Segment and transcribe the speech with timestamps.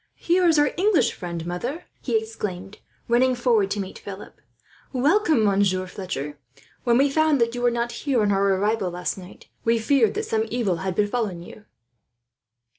[0.17, 4.41] "Here is our English friend, mother," he exclaimed, running forward to meet Philip.
[4.91, 6.39] "Welcome, Monsieur Fletcher.
[6.83, 10.15] When we found that you were not here, on our arrival last night, we feared
[10.15, 11.65] that some evil had befallen you."